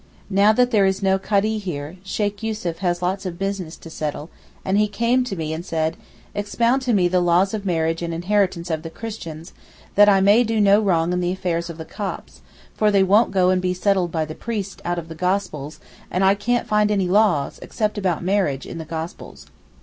Now 0.31 0.51
that 0.53 0.71
there 0.71 0.87
is 0.87 1.03
no 1.03 1.19
Kadee 1.19 1.59
here, 1.59 1.97
Sheykh 2.03 2.41
Yussuf 2.41 2.79
has 2.79 3.03
lots 3.03 3.23
of 3.23 3.37
business 3.37 3.77
to 3.77 3.91
settle; 3.91 4.31
and 4.65 4.79
he 4.79 4.87
came 4.87 5.23
to 5.25 5.35
me 5.35 5.53
and 5.53 5.63
said, 5.63 5.95
'Expound 6.33 6.81
to 6.81 6.91
me 6.93 7.07
the 7.07 7.19
laws 7.21 7.53
of 7.53 7.67
marriage 7.67 8.01
and 8.01 8.11
inheritance 8.11 8.71
of 8.71 8.81
the 8.81 8.89
Christians, 8.89 9.53
that 9.93 10.09
I 10.09 10.19
may 10.19 10.43
do 10.43 10.59
no 10.59 10.79
wrong 10.81 11.13
in 11.13 11.19
the 11.21 11.31
affairs 11.31 11.69
of 11.69 11.77
the 11.77 11.85
Copts, 11.85 12.41
for 12.73 12.89
they 12.89 13.03
won't 13.03 13.29
go 13.29 13.51
and 13.51 13.61
be 13.61 13.75
settled 13.75 14.11
by 14.11 14.25
the 14.25 14.33
priest 14.33 14.81
out 14.83 14.97
of 14.97 15.07
the 15.07 15.13
Gospels, 15.13 15.79
and 16.09 16.23
I 16.23 16.33
can't 16.33 16.67
find 16.67 16.89
any 16.89 17.07
laws, 17.07 17.59
except 17.61 17.95
about 17.99 18.23
marriage 18.23 18.65
in 18.65 18.79
the 18.79 18.85
Gospels. 18.85 19.45